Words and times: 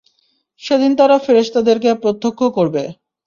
সেদিন 0.61 0.91
তারা 0.95 1.15
ফেরেশতাদেরকে 1.19 1.89
প্রত্যক্ষ 2.03 2.39
করবে। 2.57 2.83